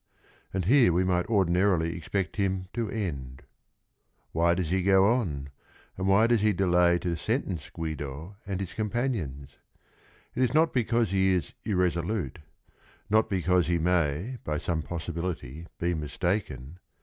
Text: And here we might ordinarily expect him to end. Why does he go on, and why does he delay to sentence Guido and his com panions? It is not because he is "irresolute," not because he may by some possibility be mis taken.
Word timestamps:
And 0.51 0.65
here 0.65 0.91
we 0.93 1.03
might 1.03 1.27
ordinarily 1.27 1.95
expect 1.95 2.37
him 2.37 2.69
to 2.73 2.89
end. 2.89 3.43
Why 4.31 4.55
does 4.55 4.71
he 4.71 4.81
go 4.81 5.05
on, 5.05 5.49
and 5.95 6.07
why 6.07 6.25
does 6.25 6.41
he 6.41 6.53
delay 6.53 6.97
to 6.97 7.15
sentence 7.15 7.69
Guido 7.69 8.35
and 8.47 8.59
his 8.59 8.73
com 8.73 8.89
panions? 8.89 9.57
It 10.33 10.41
is 10.41 10.55
not 10.55 10.73
because 10.73 11.11
he 11.11 11.33
is 11.35 11.53
"irresolute," 11.65 12.39
not 13.11 13.29
because 13.29 13.67
he 13.67 13.77
may 13.77 14.39
by 14.43 14.57
some 14.57 14.81
possibility 14.81 15.67
be 15.77 15.93
mis 15.93 16.17
taken. 16.17 16.79